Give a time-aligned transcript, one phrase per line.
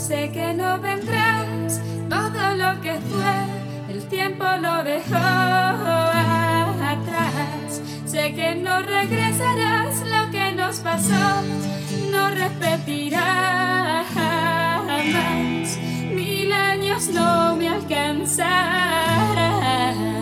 [0.00, 1.78] sé que no vendrás,
[2.08, 5.14] todo lo que fue, el tiempo lo dejó
[6.94, 7.82] atrás.
[8.06, 11.42] Sé que no regresarás, lo que nos pasó
[12.10, 15.78] no repetirá jamás.
[16.10, 20.19] Mil años no me alcanzarán.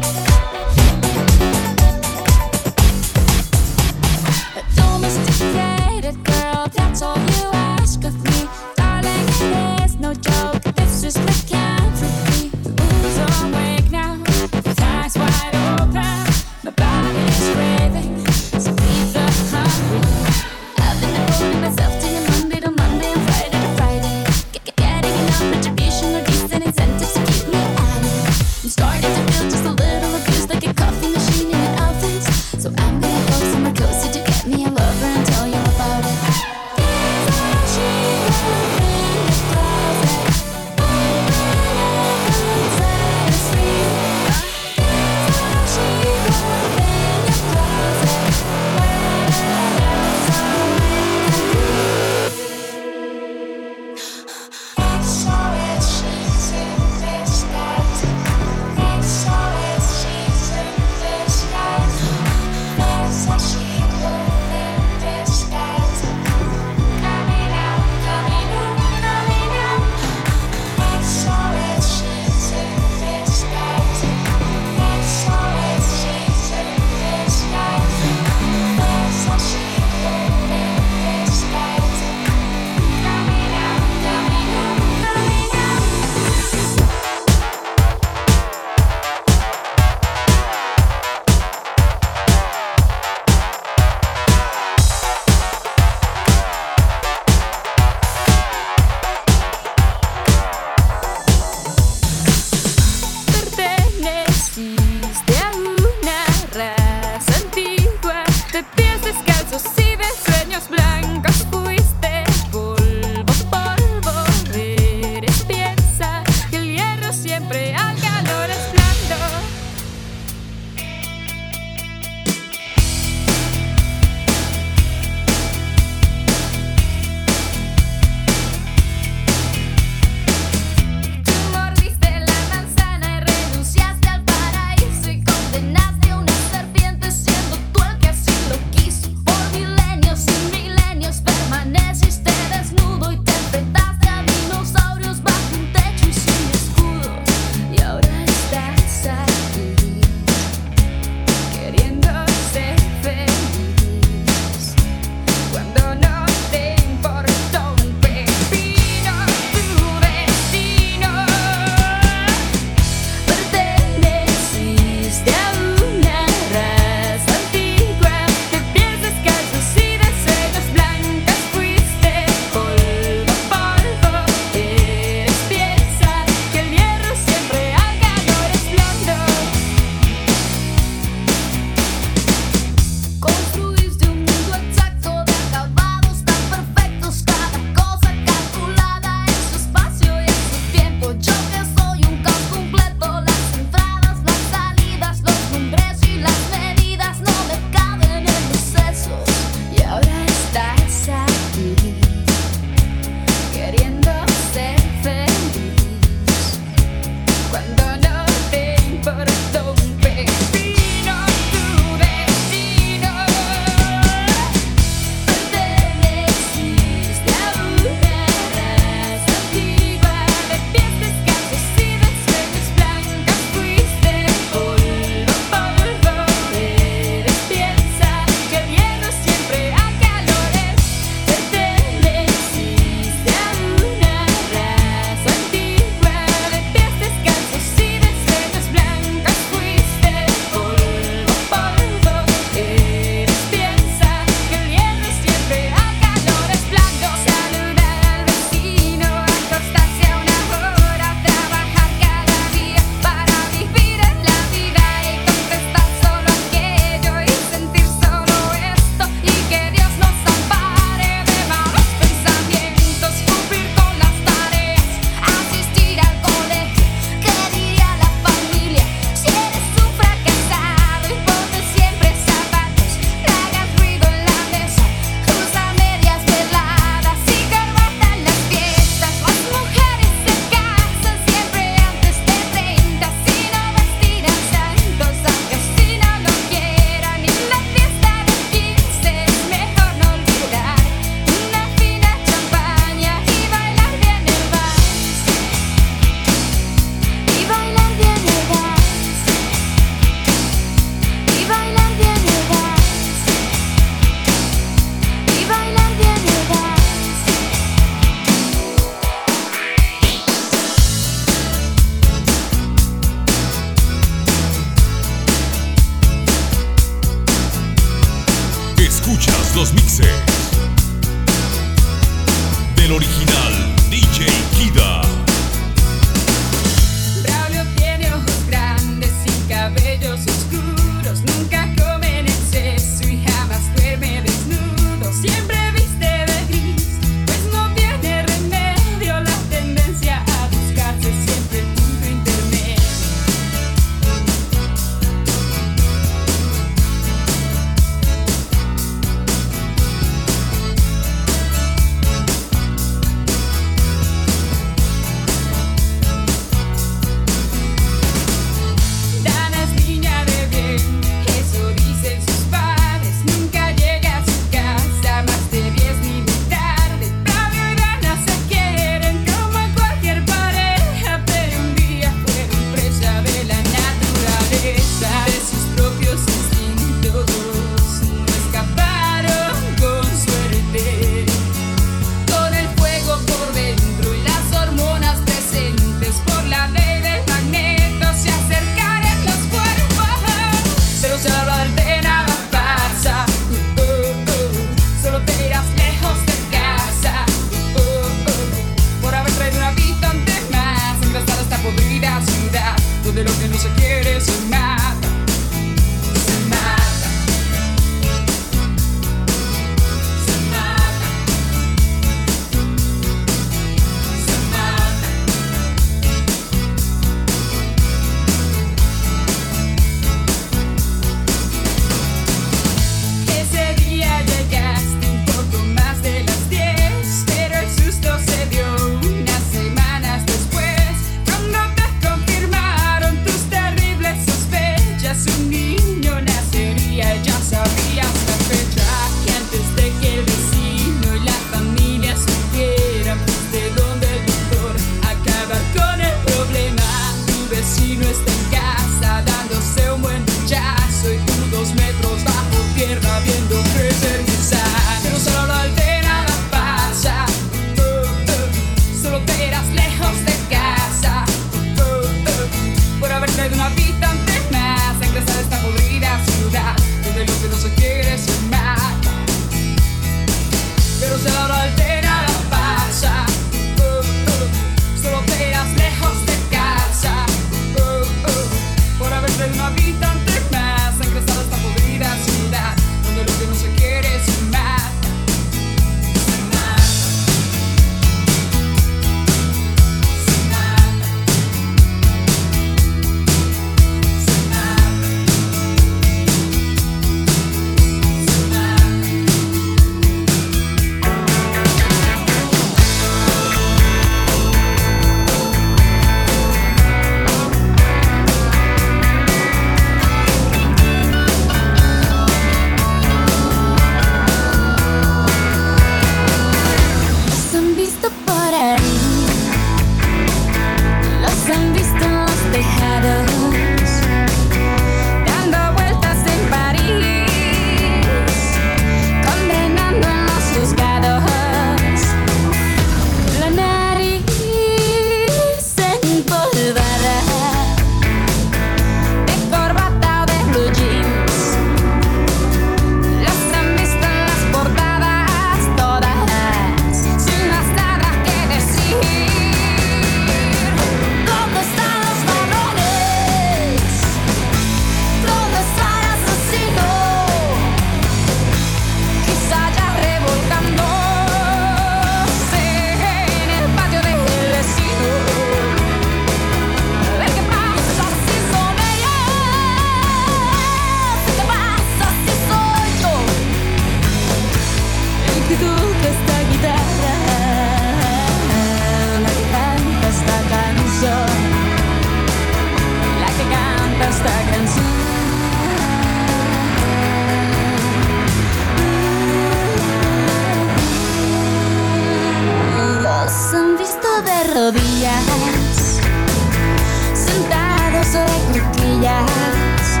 [598.16, 600.00] Sobre cuclillas,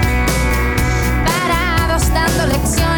[1.26, 2.95] parados dando lecciones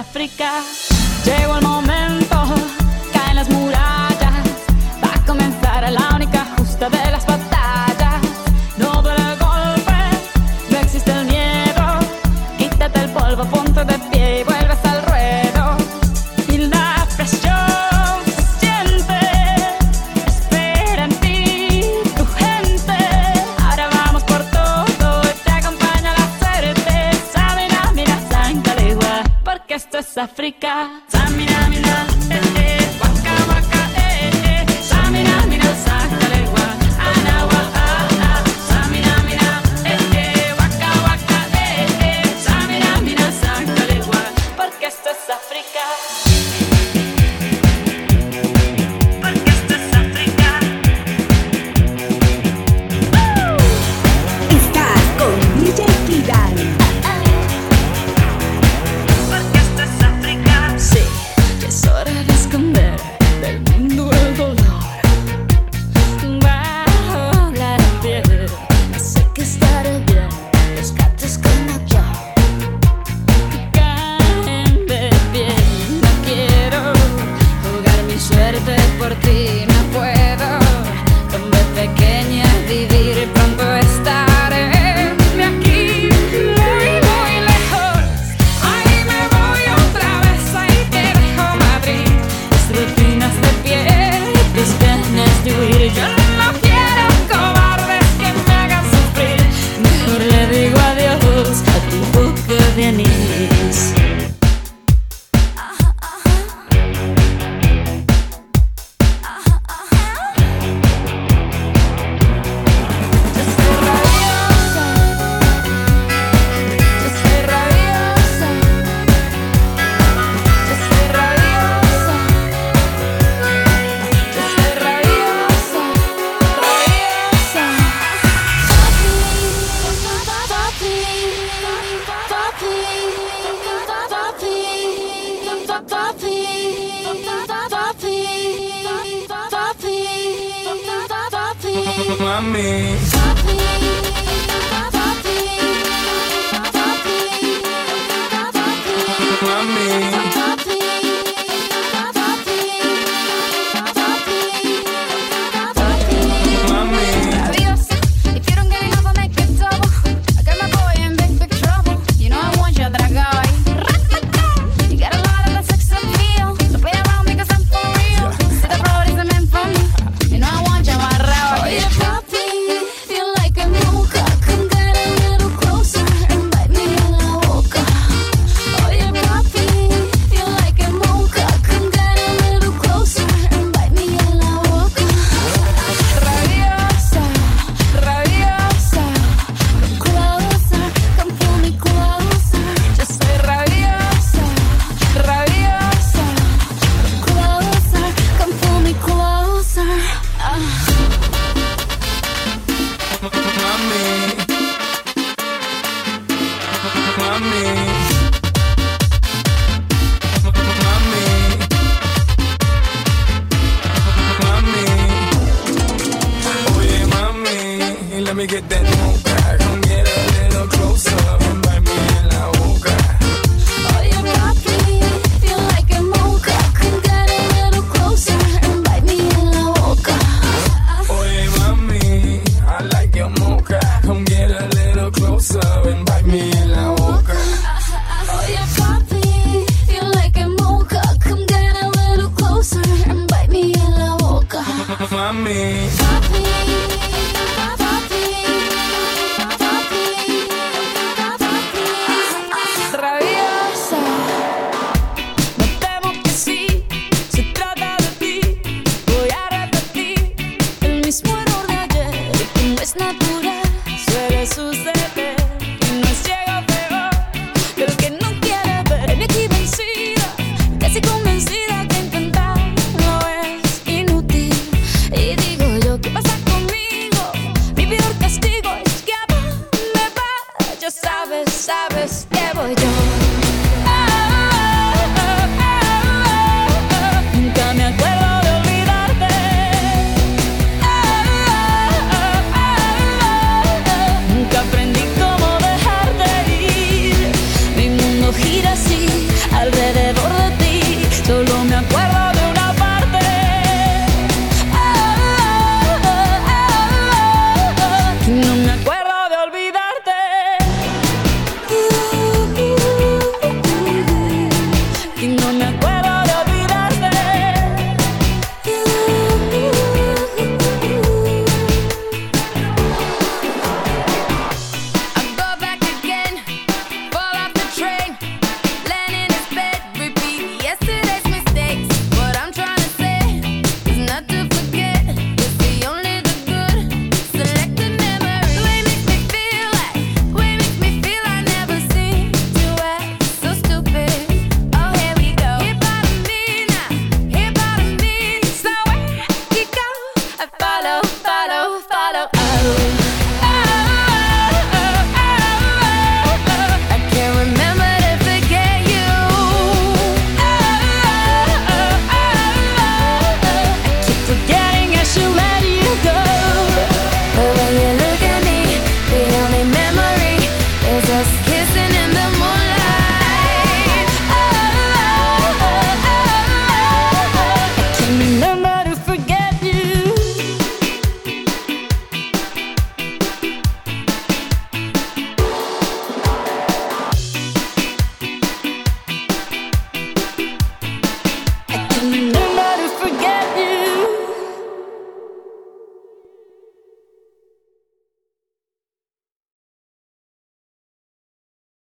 [0.00, 0.62] África.
[1.26, 1.62] Llegó el